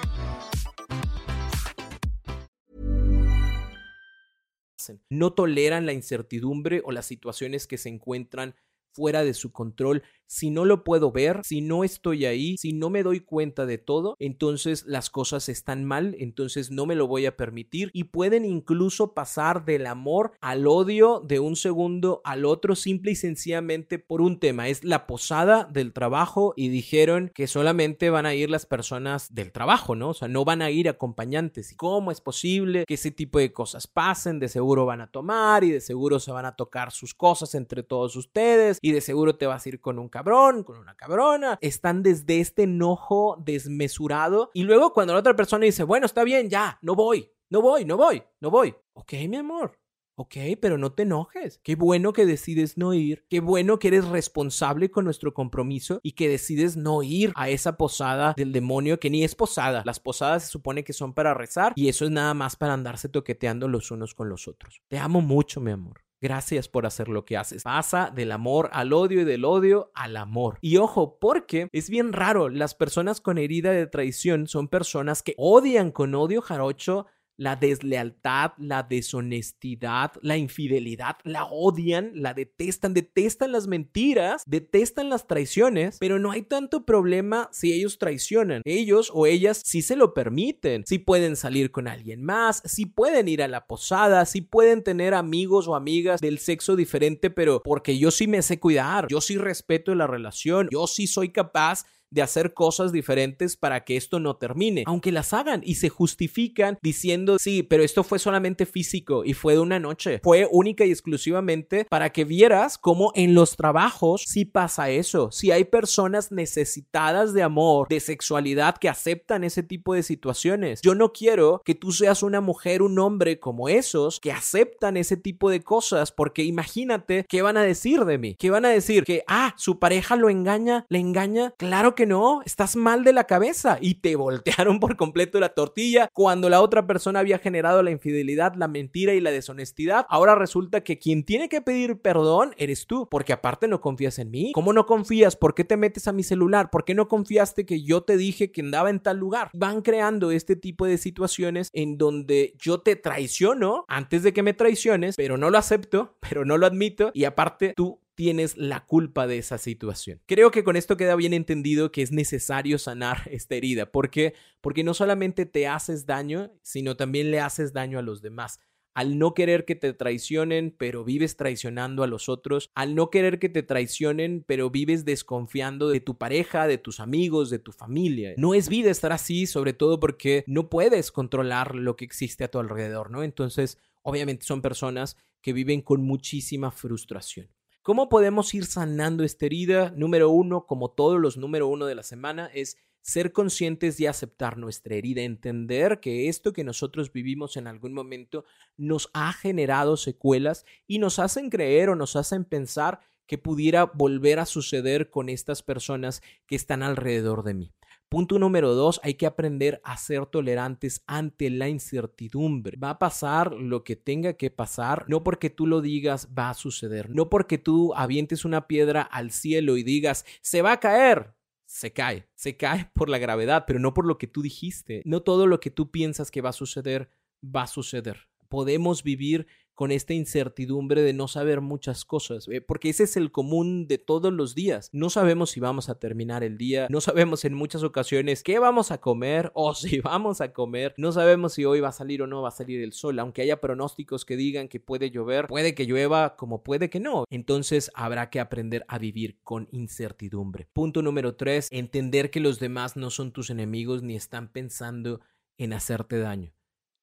No 5.09 5.33
toleran 5.33 5.85
la 5.85 5.93
incertidumbre 5.93 6.81
o 6.85 6.91
las 6.91 7.05
situaciones 7.05 7.67
que 7.67 7.77
se 7.77 7.89
encuentran 7.89 8.55
fuera 8.91 9.23
de 9.23 9.33
su 9.33 9.51
control 9.51 10.03
si 10.31 10.49
no 10.49 10.63
lo 10.63 10.85
puedo 10.85 11.11
ver, 11.11 11.41
si 11.43 11.59
no 11.59 11.83
estoy 11.83 12.25
ahí, 12.25 12.55
si 12.57 12.71
no 12.71 12.89
me 12.89 13.03
doy 13.03 13.19
cuenta 13.19 13.65
de 13.65 13.77
todo, 13.77 14.15
entonces 14.17 14.85
las 14.87 15.09
cosas 15.09 15.49
están 15.49 15.83
mal, 15.83 16.15
entonces 16.19 16.71
no 16.71 16.85
me 16.85 16.95
lo 16.95 17.05
voy 17.05 17.25
a 17.25 17.35
permitir 17.35 17.91
y 17.93 18.05
pueden 18.05 18.45
incluso 18.45 19.13
pasar 19.13 19.65
del 19.65 19.85
amor 19.85 20.31
al 20.39 20.67
odio 20.67 21.19
de 21.19 21.39
un 21.41 21.57
segundo 21.57 22.21
al 22.23 22.45
otro 22.45 22.75
simple 22.75 23.11
y 23.11 23.15
sencillamente 23.15 23.99
por 23.99 24.21
un 24.21 24.39
tema. 24.39 24.69
Es 24.69 24.85
la 24.85 25.05
posada 25.05 25.65
del 25.65 25.91
trabajo 25.91 26.53
y 26.55 26.69
dijeron 26.69 27.29
que 27.35 27.47
solamente 27.47 28.09
van 28.09 28.25
a 28.25 28.33
ir 28.33 28.49
las 28.49 28.65
personas 28.65 29.35
del 29.35 29.51
trabajo, 29.51 29.95
¿no? 29.95 30.11
O 30.11 30.13
sea, 30.13 30.29
no 30.29 30.45
van 30.45 30.61
a 30.61 30.71
ir 30.71 30.87
acompañantes. 30.87 31.73
¿Y 31.73 31.75
cómo 31.75 32.09
es 32.09 32.21
posible 32.21 32.85
que 32.87 32.93
ese 32.93 33.11
tipo 33.11 33.37
de 33.37 33.51
cosas 33.51 33.85
pasen? 33.85 34.39
De 34.39 34.47
seguro 34.47 34.85
van 34.85 35.01
a 35.01 35.11
tomar 35.11 35.65
y 35.65 35.71
de 35.71 35.81
seguro 35.81 36.21
se 36.21 36.31
van 36.31 36.45
a 36.45 36.55
tocar 36.55 36.93
sus 36.93 37.13
cosas 37.13 37.53
entre 37.53 37.83
todos 37.83 38.15
ustedes 38.15 38.77
y 38.81 38.93
de 38.93 39.01
seguro 39.01 39.35
te 39.35 39.45
vas 39.45 39.65
a 39.65 39.69
ir 39.69 39.81
con 39.81 39.99
un 39.99 40.07
con 40.23 40.77
una 40.77 40.95
cabrona. 40.95 41.57
Están 41.61 42.03
desde 42.03 42.39
este 42.39 42.63
enojo 42.63 43.37
desmesurado. 43.43 44.51
Y 44.53 44.63
luego 44.63 44.93
cuando 44.93 45.13
la 45.13 45.19
otra 45.19 45.35
persona 45.35 45.65
dice, 45.65 45.83
bueno, 45.83 46.05
está 46.05 46.23
bien, 46.23 46.49
ya, 46.49 46.79
no 46.81 46.95
voy, 46.95 47.31
no 47.49 47.61
voy, 47.61 47.85
no 47.85 47.97
voy, 47.97 48.23
no 48.39 48.49
voy. 48.49 48.75
Ok, 48.93 49.13
mi 49.27 49.37
amor. 49.37 49.77
Ok, 50.15 50.35
pero 50.61 50.77
no 50.77 50.91
te 50.91 51.03
enojes. 51.03 51.59
Qué 51.63 51.75
bueno 51.75 52.13
que 52.13 52.25
decides 52.25 52.77
no 52.77 52.93
ir. 52.93 53.25
Qué 53.29 53.39
bueno 53.39 53.79
que 53.79 53.87
eres 53.87 54.07
responsable 54.07 54.91
con 54.91 55.05
nuestro 55.05 55.33
compromiso 55.33 55.99
y 56.03 56.11
que 56.11 56.29
decides 56.29 56.77
no 56.77 57.01
ir 57.01 57.31
a 57.35 57.49
esa 57.49 57.75
posada 57.75 58.33
del 58.37 58.51
demonio 58.51 58.99
que 58.99 59.09
ni 59.09 59.23
es 59.23 59.33
posada. 59.33 59.81
Las 59.85 59.99
posadas 59.99 60.43
se 60.43 60.49
supone 60.49 60.83
que 60.83 60.93
son 60.93 61.13
para 61.13 61.33
rezar 61.33 61.73
y 61.75 61.87
eso 61.87 62.05
es 62.05 62.11
nada 62.11 62.33
más 62.33 62.55
para 62.55 62.73
andarse 62.73 63.09
toqueteando 63.09 63.67
los 63.67 63.89
unos 63.89 64.13
con 64.13 64.29
los 64.29 64.47
otros. 64.47 64.81
Te 64.89 64.99
amo 64.99 65.21
mucho, 65.21 65.59
mi 65.59 65.71
amor. 65.71 66.01
Gracias 66.21 66.69
por 66.69 66.85
hacer 66.85 67.09
lo 67.09 67.25
que 67.25 67.35
haces. 67.35 67.63
Pasa 67.63 68.11
del 68.13 68.31
amor 68.31 68.69
al 68.73 68.93
odio 68.93 69.21
y 69.21 69.23
del 69.23 69.43
odio 69.43 69.91
al 69.95 70.15
amor. 70.17 70.59
Y 70.61 70.77
ojo, 70.77 71.17
porque 71.19 71.67
es 71.71 71.89
bien 71.89 72.13
raro, 72.13 72.47
las 72.47 72.75
personas 72.75 73.21
con 73.21 73.39
herida 73.39 73.71
de 73.71 73.87
traición 73.87 74.47
son 74.47 74.67
personas 74.67 75.23
que 75.23 75.33
odian 75.37 75.89
con 75.89 76.13
odio 76.13 76.41
jarocho 76.41 77.07
la 77.41 77.55
deslealtad, 77.55 78.51
la 78.59 78.83
deshonestidad, 78.83 80.11
la 80.21 80.37
infidelidad, 80.37 81.15
la 81.23 81.45
odian, 81.45 82.11
la 82.13 82.35
detestan, 82.35 82.93
detestan 82.93 83.51
las 83.51 83.65
mentiras, 83.65 84.43
detestan 84.45 85.09
las 85.09 85.25
traiciones, 85.25 85.97
pero 85.99 86.19
no 86.19 86.29
hay 86.29 86.43
tanto 86.43 86.85
problema 86.85 87.49
si 87.51 87.73
ellos 87.73 87.97
traicionan. 87.97 88.61
Ellos 88.63 89.09
o 89.11 89.25
ellas 89.25 89.63
sí 89.65 89.81
se 89.81 89.95
lo 89.95 90.13
permiten, 90.13 90.83
si 90.85 90.99
pueden 90.99 91.35
salir 91.35 91.71
con 91.71 91.87
alguien 91.87 92.23
más, 92.23 92.61
si 92.63 92.85
pueden 92.85 93.27
ir 93.27 93.41
a 93.41 93.47
la 93.47 93.65
posada, 93.65 94.27
si 94.27 94.41
pueden 94.41 94.83
tener 94.83 95.15
amigos 95.15 95.67
o 95.67 95.73
amigas 95.73 96.21
del 96.21 96.37
sexo 96.37 96.75
diferente, 96.75 97.31
pero 97.31 97.63
porque 97.63 97.97
yo 97.97 98.11
sí 98.11 98.27
me 98.27 98.43
sé 98.43 98.59
cuidar, 98.59 99.07
yo 99.09 99.19
sí 99.19 99.39
respeto 99.39 99.95
la 99.95 100.05
relación, 100.05 100.67
yo 100.71 100.85
sí 100.85 101.07
soy 101.07 101.29
capaz 101.29 101.85
de 102.11 102.21
hacer 102.21 102.53
cosas 102.53 102.91
diferentes 102.91 103.55
para 103.55 103.83
que 103.83 103.97
esto 103.97 104.19
no 104.19 104.35
termine, 104.35 104.83
aunque 104.85 105.11
las 105.11 105.33
hagan 105.33 105.61
y 105.63 105.75
se 105.75 105.89
justifican 105.89 106.77
diciendo, 106.81 107.37
sí, 107.39 107.63
pero 107.63 107.83
esto 107.83 108.03
fue 108.03 108.19
solamente 108.19 108.65
físico 108.65 109.23
y 109.25 109.33
fue 109.33 109.53
de 109.53 109.59
una 109.59 109.79
noche, 109.79 110.19
fue 110.23 110.47
única 110.51 110.85
y 110.85 110.91
exclusivamente 110.91 111.85
para 111.85 112.11
que 112.11 112.25
vieras 112.25 112.77
cómo 112.77 113.11
en 113.15 113.33
los 113.33 113.55
trabajos 113.55 114.23
sí 114.27 114.45
pasa 114.45 114.89
eso, 114.89 115.31
si 115.31 115.51
hay 115.51 115.63
personas 115.63 116.31
necesitadas 116.31 117.33
de 117.33 117.43
amor, 117.43 117.87
de 117.87 117.99
sexualidad 117.99 118.77
que 118.77 118.89
aceptan 118.89 119.43
ese 119.43 119.63
tipo 119.63 119.93
de 119.93 120.03
situaciones. 120.03 120.81
Yo 120.81 120.95
no 120.95 121.13
quiero 121.13 121.61
que 121.63 121.75
tú 121.75 121.91
seas 121.91 122.23
una 122.23 122.41
mujer, 122.41 122.81
un 122.81 122.99
hombre 122.99 123.39
como 123.39 123.69
esos 123.69 124.19
que 124.19 124.31
aceptan 124.31 124.97
ese 124.97 125.17
tipo 125.17 125.49
de 125.49 125.61
cosas 125.61 126.11
porque 126.11 126.43
imagínate 126.43 127.25
qué 127.29 127.41
van 127.41 127.57
a 127.57 127.63
decir 127.63 128.05
de 128.05 128.17
mí, 128.17 128.35
qué 128.35 128.49
van 128.49 128.65
a 128.65 128.69
decir 128.69 129.03
que, 129.03 129.23
ah, 129.27 129.53
su 129.57 129.79
pareja 129.79 130.15
lo 130.15 130.29
engaña, 130.29 130.85
le 130.89 130.99
engaña, 130.99 131.53
claro 131.57 131.95
que 131.95 132.00
no, 132.05 132.41
estás 132.45 132.75
mal 132.75 133.03
de 133.03 133.13
la 133.13 133.25
cabeza 133.25 133.77
y 133.81 133.95
te 133.95 134.15
voltearon 134.15 134.79
por 134.79 134.95
completo 134.95 135.39
la 135.39 135.49
tortilla 135.49 136.09
cuando 136.13 136.49
la 136.49 136.61
otra 136.61 136.87
persona 136.87 137.19
había 137.19 137.39
generado 137.39 137.83
la 137.83 137.91
infidelidad, 137.91 138.55
la 138.55 138.67
mentira 138.67 139.13
y 139.13 139.21
la 139.21 139.31
deshonestidad. 139.31 140.05
Ahora 140.09 140.35
resulta 140.35 140.83
que 140.83 140.99
quien 140.99 141.23
tiene 141.23 141.49
que 141.49 141.61
pedir 141.61 141.99
perdón 141.99 142.53
eres 142.57 142.87
tú, 142.87 143.07
porque 143.09 143.33
aparte 143.33 143.67
no 143.67 143.81
confías 143.81 144.19
en 144.19 144.31
mí. 144.31 144.51
¿Cómo 144.53 144.73
no 144.73 144.85
confías? 144.85 145.35
¿Por 145.35 145.55
qué 145.55 145.63
te 145.63 145.77
metes 145.77 146.07
a 146.07 146.13
mi 146.13 146.23
celular? 146.23 146.69
¿Por 146.69 146.85
qué 146.85 146.95
no 146.95 147.07
confiaste 147.07 147.65
que 147.65 147.83
yo 147.83 148.03
te 148.03 148.17
dije 148.17 148.51
que 148.51 148.61
andaba 148.61 148.89
en 148.89 148.99
tal 148.99 149.17
lugar? 149.17 149.49
Van 149.53 149.81
creando 149.81 150.31
este 150.31 150.55
tipo 150.55 150.85
de 150.85 150.97
situaciones 150.97 151.69
en 151.73 151.97
donde 151.97 152.55
yo 152.57 152.81
te 152.81 152.95
traiciono 152.95 153.85
antes 153.87 154.23
de 154.23 154.33
que 154.33 154.43
me 154.43 154.53
traiciones, 154.53 155.15
pero 155.15 155.37
no 155.37 155.49
lo 155.49 155.57
acepto, 155.57 156.17
pero 156.29 156.45
no 156.45 156.57
lo 156.57 156.65
admito 156.65 157.11
y 157.13 157.25
aparte 157.25 157.73
tú 157.75 157.99
tienes 158.15 158.57
la 158.57 158.85
culpa 158.85 159.27
de 159.27 159.37
esa 159.37 159.57
situación. 159.57 160.21
Creo 160.25 160.51
que 160.51 160.63
con 160.63 160.75
esto 160.75 160.97
queda 160.97 161.15
bien 161.15 161.33
entendido 161.33 161.91
que 161.91 162.01
es 162.01 162.11
necesario 162.11 162.77
sanar 162.77 163.23
esta 163.31 163.55
herida. 163.55 163.91
¿Por 163.91 164.09
qué? 164.09 164.33
Porque 164.61 164.83
no 164.83 164.93
solamente 164.93 165.45
te 165.45 165.67
haces 165.67 166.05
daño, 166.05 166.51
sino 166.61 166.95
también 166.95 167.31
le 167.31 167.39
haces 167.39 167.73
daño 167.73 167.99
a 167.99 168.03
los 168.03 168.21
demás 168.21 168.59
al 168.93 169.17
no 169.17 169.33
querer 169.33 169.65
que 169.65 169.75
te 169.75 169.93
traicionen, 169.93 170.75
pero 170.77 171.03
vives 171.03 171.37
traicionando 171.37 172.03
a 172.03 172.07
los 172.07 172.29
otros, 172.29 172.69
al 172.75 172.95
no 172.95 173.09
querer 173.09 173.39
que 173.39 173.49
te 173.49 173.63
traicionen, 173.63 174.43
pero 174.45 174.69
vives 174.69 175.05
desconfiando 175.05 175.89
de 175.89 176.01
tu 176.01 176.17
pareja, 176.17 176.67
de 176.67 176.77
tus 176.77 176.99
amigos, 176.99 177.49
de 177.49 177.59
tu 177.59 177.71
familia. 177.71 178.33
No 178.37 178.53
es 178.53 178.69
vida 178.69 178.91
estar 178.91 179.13
así, 179.13 179.47
sobre 179.47 179.73
todo 179.73 179.99
porque 179.99 180.43
no 180.47 180.69
puedes 180.69 181.11
controlar 181.11 181.75
lo 181.75 181.95
que 181.95 182.05
existe 182.05 182.43
a 182.43 182.51
tu 182.51 182.59
alrededor, 182.59 183.11
¿no? 183.11 183.23
Entonces, 183.23 183.77
obviamente 184.01 184.45
son 184.45 184.61
personas 184.61 185.17
que 185.41 185.53
viven 185.53 185.81
con 185.81 186.01
muchísima 186.03 186.71
frustración. 186.71 187.49
¿Cómo 187.83 188.09
podemos 188.09 188.53
ir 188.53 188.65
sanando 188.65 189.23
esta 189.23 189.47
herida? 189.47 189.91
Número 189.97 190.29
uno, 190.29 190.67
como 190.67 190.91
todos 190.91 191.19
los 191.19 191.37
número 191.37 191.67
uno 191.67 191.87
de 191.87 191.95
la 191.95 192.03
semana, 192.03 192.51
es 192.53 192.77
ser 193.01 193.31
conscientes 193.31 193.99
y 193.99 194.05
aceptar 194.05 194.59
nuestra 194.59 194.93
herida, 194.93 195.23
entender 195.23 195.99
que 195.99 196.29
esto 196.29 196.53
que 196.53 196.63
nosotros 196.63 197.11
vivimos 197.11 197.57
en 197.57 197.65
algún 197.65 197.93
momento 197.93 198.45
nos 198.77 199.09
ha 199.13 199.33
generado 199.33 199.97
secuelas 199.97 200.63
y 200.85 200.99
nos 200.99 201.17
hacen 201.17 201.49
creer 201.49 201.89
o 201.89 201.95
nos 201.95 202.15
hacen 202.15 202.45
pensar 202.45 202.99
que 203.25 203.39
pudiera 203.39 203.85
volver 203.85 204.37
a 204.37 204.45
suceder 204.45 205.09
con 205.09 205.27
estas 205.27 205.63
personas 205.63 206.21
que 206.45 206.55
están 206.55 206.83
alrededor 206.83 207.41
de 207.43 207.55
mí. 207.55 207.73
Punto 208.11 208.39
número 208.39 208.75
dos, 208.75 208.99
hay 209.03 209.13
que 209.13 209.25
aprender 209.25 209.79
a 209.85 209.95
ser 209.95 210.25
tolerantes 210.25 211.01
ante 211.07 211.49
la 211.49 211.69
incertidumbre. 211.69 212.75
Va 212.75 212.89
a 212.89 212.99
pasar 212.99 213.53
lo 213.53 213.85
que 213.85 213.95
tenga 213.95 214.33
que 214.33 214.51
pasar, 214.51 215.05
no 215.07 215.23
porque 215.23 215.49
tú 215.49 215.65
lo 215.65 215.79
digas 215.79 216.27
va 216.37 216.49
a 216.49 216.53
suceder, 216.53 217.09
no 217.09 217.29
porque 217.29 217.57
tú 217.57 217.93
avientes 217.95 218.43
una 218.43 218.67
piedra 218.67 219.01
al 219.01 219.31
cielo 219.31 219.77
y 219.77 219.83
digas 219.83 220.25
se 220.41 220.61
va 220.61 220.73
a 220.73 220.79
caer. 220.81 221.35
Se 221.65 221.93
cae, 221.93 222.27
se 222.35 222.57
cae 222.57 222.91
por 222.93 223.07
la 223.07 223.17
gravedad, 223.17 223.63
pero 223.65 223.79
no 223.79 223.93
por 223.93 224.05
lo 224.05 224.17
que 224.17 224.27
tú 224.27 224.41
dijiste. 224.41 225.01
No 225.05 225.21
todo 225.21 225.47
lo 225.47 225.61
que 225.61 225.71
tú 225.71 225.89
piensas 225.89 226.31
que 226.31 226.41
va 226.41 226.49
a 226.49 226.53
suceder 226.53 227.09
va 227.41 227.61
a 227.61 227.67
suceder. 227.67 228.27
Podemos 228.49 229.03
vivir 229.03 229.47
con 229.81 229.91
esta 229.91 230.13
incertidumbre 230.13 231.01
de 231.01 231.11
no 231.11 231.27
saber 231.27 231.59
muchas 231.59 232.05
cosas, 232.05 232.47
eh, 232.49 232.61
porque 232.61 232.89
ese 232.89 233.05
es 233.05 233.17
el 233.17 233.31
común 233.31 233.87
de 233.87 233.97
todos 233.97 234.31
los 234.31 234.53
días. 234.53 234.91
No 234.93 235.09
sabemos 235.09 235.49
si 235.49 235.59
vamos 235.59 235.89
a 235.89 235.97
terminar 235.97 236.43
el 236.43 236.59
día, 236.59 236.85
no 236.91 237.01
sabemos 237.01 237.45
en 237.45 237.55
muchas 237.55 237.81
ocasiones 237.81 238.43
qué 238.43 238.59
vamos 238.59 238.91
a 238.91 238.99
comer 238.99 239.51
o 239.55 239.73
si 239.73 239.99
vamos 239.99 240.39
a 240.39 240.53
comer, 240.53 240.93
no 240.97 241.11
sabemos 241.11 241.53
si 241.53 241.65
hoy 241.65 241.79
va 241.79 241.87
a 241.87 241.93
salir 241.93 242.21
o 242.21 242.27
no 242.27 242.43
va 242.43 242.49
a 242.49 242.51
salir 242.51 242.79
el 242.79 242.93
sol, 242.93 243.17
aunque 243.17 243.41
haya 243.41 243.59
pronósticos 243.59 244.23
que 244.23 244.35
digan 244.37 244.67
que 244.67 244.79
puede 244.79 245.09
llover, 245.09 245.47
puede 245.47 245.73
que 245.73 245.87
llueva 245.87 246.35
como 246.35 246.61
puede 246.61 246.91
que 246.91 246.99
no. 246.99 247.25
Entonces 247.31 247.89
habrá 247.95 248.29
que 248.29 248.39
aprender 248.39 248.85
a 248.87 248.99
vivir 248.99 249.39
con 249.41 249.67
incertidumbre. 249.71 250.67
Punto 250.73 251.01
número 251.01 251.37
tres, 251.37 251.69
entender 251.71 252.29
que 252.29 252.39
los 252.39 252.59
demás 252.59 252.97
no 252.97 253.09
son 253.09 253.31
tus 253.31 253.49
enemigos 253.49 254.03
ni 254.03 254.15
están 254.15 254.51
pensando 254.51 255.21
en 255.57 255.73
hacerte 255.73 256.19
daño. 256.19 256.53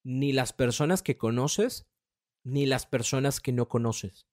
Ni 0.05 0.31
las 0.31 0.53
personas 0.53 1.03
que 1.03 1.17
conoces 1.17 1.88
ni 2.49 2.65
las 2.65 2.85
personas 2.85 3.39
que 3.39 3.51
no 3.51 3.67
conoces. 3.67 4.27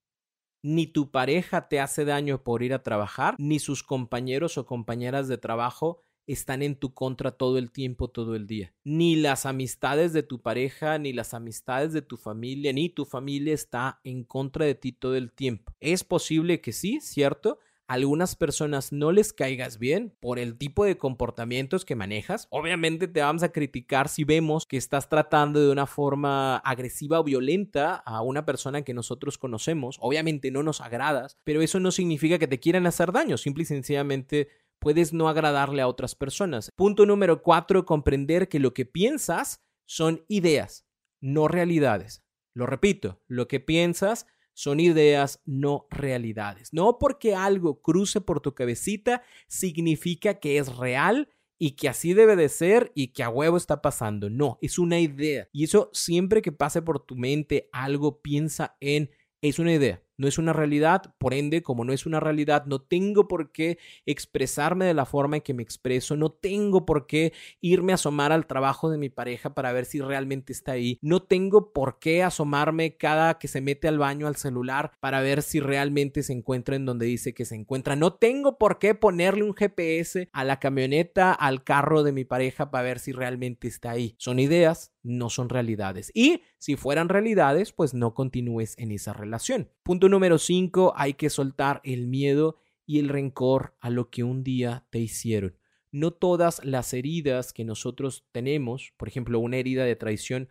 Ni 0.63 0.87
tu 0.87 1.11
pareja 1.11 1.69
te 1.69 1.81
hace 1.81 2.05
daño 2.05 2.43
por 2.43 2.63
ir 2.63 2.75
a 2.75 2.83
trabajar, 2.83 3.37
ni 3.39 3.59
sus 3.59 3.83
compañeros 3.83 4.59
o 4.59 4.67
compañeras 4.67 5.29
de 5.29 5.39
trabajo 5.39 6.01
están 6.27 6.63
en 6.63 6.75
tu 6.75 6.93
contra 6.93 7.31
todo 7.31 7.57
el 7.59 7.71
tiempo, 7.71 8.09
todo 8.09 8.35
el 8.35 8.47
día. 8.47 8.75
Ni 8.83 9.17
las 9.17 9.47
amistades 9.47 10.13
de 10.13 10.23
tu 10.23 10.43
pareja, 10.43 10.99
ni 10.99 11.13
las 11.13 11.35
amistades 11.35 11.93
de 11.93 12.03
tu 12.03 12.17
familia, 12.17 12.73
ni 12.73 12.89
tu 12.89 13.05
familia 13.05 13.55
está 13.55 14.01
en 14.03 14.25
contra 14.25 14.65
de 14.65 14.75
ti 14.75 14.93
todo 14.93 15.15
el 15.15 15.33
tiempo. 15.33 15.73
Es 15.79 16.03
posible 16.03 16.61
que 16.61 16.73
sí, 16.73 17.01
cierto, 17.01 17.61
algunas 17.89 18.35
personas 18.35 18.93
no 18.93 19.13
les 19.13 19.33
caigas 19.33 19.79
bien 19.79 20.15
por 20.21 20.39
el 20.39 20.59
tipo 20.59 20.85
de 20.85 20.99
comportamientos 20.99 21.85
que 21.85 21.95
manejas. 21.95 22.49
Obviamente 22.51 23.09
te 23.09 23.21
vamos 23.21 23.43
a 23.43 23.53
criticar 23.53 24.09
si 24.09 24.25
vemos 24.25 24.67
que 24.67 24.77
estás 24.77 25.09
tratando 25.09 25.61
de 25.61 25.71
una 25.71 25.87
forma 25.87 26.57
agresiva 26.59 27.21
o 27.21 27.25
violenta 27.25 27.95
a 27.95 28.23
una 28.23 28.45
persona 28.45 28.83
que 28.83 28.95
nosotros 28.95 29.39
conocemos. 29.39 29.99
Obviamente 30.01 30.51
no 30.51 30.63
nos 30.63 30.81
agradas, 30.81 31.37
pero 31.45 31.63
eso 31.63 31.81
no 31.81 31.91
significa 31.91 32.39
que 32.39 32.49
te 32.49 32.61
quieran 32.61 32.87
hacer 32.87 33.13
daño. 33.13 33.37
Simple 33.37 33.63
y 33.63 33.67
sencillamente 33.67 34.49
puedes 34.81 35.13
no 35.13 35.29
agradarle 35.29 35.83
a 35.83 35.89
otras 35.89 36.15
personas. 36.15 36.71
Punto 36.77 37.07
número 37.07 37.43
cuatro, 37.43 37.87
comprender 37.87 38.49
que 38.49 38.59
lo 38.59 38.75
que 38.75 38.85
piensas 38.85 39.65
son 39.87 40.25
ideas, 40.29 40.87
no 41.21 41.49
realidades. 41.49 42.25
Lo 42.55 42.67
repito, 42.67 43.21
lo 43.29 43.49
que 43.49 43.61
piensas 43.61 44.27
son 44.57 44.81
ideas, 44.81 45.43
no 45.45 45.87
realidades. 45.91 46.73
No 46.73 46.99
porque 46.99 47.35
algo 47.35 47.83
cruce 47.83 48.23
por 48.23 48.41
tu 48.41 48.55
cabecita 48.55 49.23
significa 49.49 50.41
que 50.41 50.57
es 50.57 50.75
real 50.75 51.29
y 51.59 51.73
que 51.73 51.91
así 51.91 52.15
debe 52.15 52.37
de 52.37 52.49
ser 52.49 52.91
y 52.95 53.09
que 53.09 53.23
a 53.23 53.29
huevo 53.29 53.59
está 53.59 53.83
pasando. 53.83 54.31
No, 54.31 54.59
es 54.63 54.79
una 54.79 54.99
idea. 54.99 55.47
Y 55.53 55.65
eso 55.65 55.91
siempre 55.93 56.41
que 56.41 56.53
pase 56.53 56.81
por 56.81 57.01
tu 57.01 57.17
mente 57.17 57.69
algo, 57.71 58.23
piensa 58.23 58.79
en, 58.81 59.11
es 59.43 59.59
una 59.59 59.75
idea 59.75 60.03
no 60.17 60.29
es 60.29 60.39
una 60.39 60.53
realidad, 60.53 61.15
por 61.19 61.35
ende, 61.35 61.63
como 61.63 61.85
no 61.85 61.93
es 61.93 62.07
una 62.07 62.21
realidad, 62.21 62.65
no 62.67 62.81
tengo 62.81 63.29
por 63.29 63.53
qué 63.53 63.79
expresarme 64.05 64.85
de 64.85 64.95
la 64.95 65.07
forma 65.07 65.37
en 65.37 65.43
que 65.43 65.55
me 65.55 65.63
expreso, 65.63 66.17
no 66.17 66.31
tengo 66.31 66.87
por 66.87 67.07
qué 67.07 67.33
irme 67.61 67.93
a 67.93 67.97
asomar 67.97 68.33
al 68.33 68.47
trabajo 68.47 68.91
de 68.91 68.99
mi 68.99 69.09
pareja 69.09 69.55
para 69.55 69.73
ver 69.73 69.85
si 69.85 70.01
realmente 70.01 70.53
está 70.53 70.73
ahí, 70.73 70.99
no 71.03 71.23
tengo 71.23 71.73
por 71.73 71.99
qué 71.99 72.23
asomarme 72.23 72.97
cada 72.97 73.39
que 73.39 73.49
se 73.49 73.61
mete 73.61 73.89
al 73.89 73.99
baño 73.99 74.27
al 74.27 74.37
celular 74.37 74.93
para 75.01 75.21
ver 75.21 75.43
si 75.43 75.61
realmente 75.61 76.23
se 76.23 76.33
encuentra 76.33 76.77
en 76.77 76.87
donde 76.87 77.07
dice 77.07 77.35
que 77.35 77.45
se 77.45 77.55
encuentra, 77.55 77.97
no 77.97 78.15
tengo 78.15 78.59
por 78.59 78.79
qué 78.79 78.95
ponerle 78.95 79.43
un 79.43 79.55
GPS 79.55 80.29
a 80.33 80.45
la 80.45 80.59
camioneta, 80.59 81.33
al 81.33 81.65
carro 81.65 82.03
de 82.03 82.13
mi 82.13 82.25
pareja 82.25 82.71
para 82.71 82.85
ver 82.85 82.99
si 82.99 83.13
realmente 83.13 83.69
está 83.69 83.91
ahí. 83.91 84.15
Son 84.19 84.39
ideas, 84.39 84.93
no 85.03 85.31
son 85.31 85.49
realidades. 85.49 86.11
Y 86.15 86.43
si 86.59 86.77
fueran 86.77 87.09
realidades, 87.09 87.73
pues 87.73 87.95
no 87.95 88.15
continúes 88.15 88.75
en 88.79 88.91
esa 88.91 89.13
relación. 89.13 89.71
Punto 89.83 90.06
número 90.09 90.39
5, 90.39 90.95
hay 90.97 91.15
que 91.15 91.31
soltar 91.31 91.81
el 91.85 92.07
miedo 92.07 92.57
y 92.87 92.99
el 92.99 93.09
rencor 93.09 93.75
a 93.81 93.91
lo 93.91 94.11
que 94.11 94.23
un 94.23 94.45
día 94.45 94.87
te 94.91 94.99
hicieron. 94.99 95.57
No 95.93 96.13
todas 96.13 96.65
las 96.65 96.93
heridas 96.95 97.53
que 97.53 97.65
nosotros 97.65 98.25
tenemos, 98.33 98.93
por 98.97 99.09
ejemplo, 99.09 99.39
una 99.39 99.57
herida 99.57 99.85
de 99.85 99.97
traición, 99.97 100.49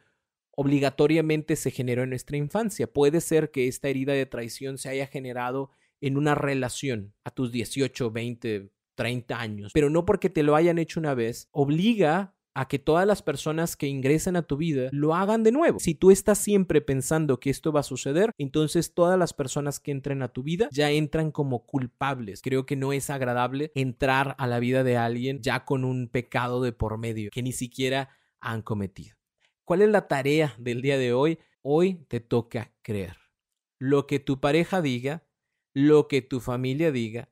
obligatoriamente 0.51 1.55
se 1.55 1.71
generó 1.71 2.03
en 2.03 2.09
nuestra 2.09 2.37
infancia. 2.37 2.87
Puede 2.87 3.21
ser 3.21 3.51
que 3.51 3.67
esta 3.67 3.89
herida 3.89 4.13
de 4.13 4.25
traición 4.25 4.77
se 4.77 4.89
haya 4.89 5.07
generado 5.07 5.69
en 6.01 6.17
una 6.17 6.35
relación 6.35 7.13
a 7.23 7.31
tus 7.31 7.51
18, 7.51 8.11
20, 8.11 8.69
30 8.95 9.39
años, 9.39 9.71
pero 9.73 9.89
no 9.89 10.05
porque 10.05 10.29
te 10.29 10.43
lo 10.43 10.55
hayan 10.55 10.77
hecho 10.77 10.99
una 10.99 11.13
vez, 11.13 11.49
obliga 11.51 12.34
a 12.55 12.69
que 12.69 12.79
todas 12.79 13.05
las 13.05 13.21
personas 13.21 13.75
que 13.75 13.87
ingresen 13.87 14.37
a 14.37 14.41
tu 14.41 14.55
vida 14.55 14.89
lo 14.91 15.13
hagan 15.13 15.43
de 15.43 15.51
nuevo. 15.51 15.79
Si 15.79 15.93
tú 15.93 16.09
estás 16.09 16.37
siempre 16.37 16.79
pensando 16.79 17.39
que 17.39 17.49
esto 17.49 17.73
va 17.73 17.81
a 17.81 17.83
suceder, 17.83 18.31
entonces 18.37 18.93
todas 18.93 19.19
las 19.19 19.33
personas 19.33 19.81
que 19.81 19.91
entren 19.91 20.23
a 20.23 20.29
tu 20.29 20.41
vida 20.41 20.69
ya 20.71 20.89
entran 20.89 21.31
como 21.31 21.65
culpables. 21.65 22.41
Creo 22.41 22.65
que 22.65 22.77
no 22.77 22.93
es 22.93 23.09
agradable 23.09 23.71
entrar 23.75 24.35
a 24.39 24.47
la 24.47 24.59
vida 24.59 24.83
de 24.85 24.95
alguien 24.95 25.41
ya 25.41 25.65
con 25.65 25.83
un 25.83 26.07
pecado 26.07 26.61
de 26.61 26.71
por 26.71 26.97
medio 26.97 27.29
que 27.29 27.43
ni 27.43 27.51
siquiera 27.51 28.09
han 28.39 28.61
cometido. 28.61 29.17
¿Cuál 29.65 29.81
es 29.81 29.89
la 29.89 30.07
tarea 30.07 30.55
del 30.57 30.81
día 30.81 30.97
de 30.97 31.11
hoy? 31.11 31.39
Hoy 31.61 32.05
te 32.07 32.21
toca 32.21 32.73
creer. 32.81 33.17
Lo 33.79 34.07
que 34.07 34.19
tu 34.19 34.39
pareja 34.39 34.81
diga, 34.81 35.27
lo 35.73 36.07
que 36.07 36.21
tu 36.21 36.39
familia 36.39 36.93
diga, 36.93 37.29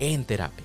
en 0.00 0.24
terapia. 0.24 0.64